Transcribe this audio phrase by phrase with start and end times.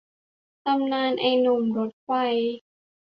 [0.65, 2.09] ตำนานไอ้หนุ่มรถไฟ